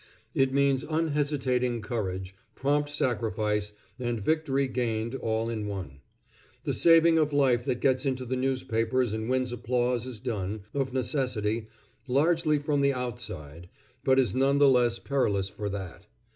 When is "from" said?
12.57-12.81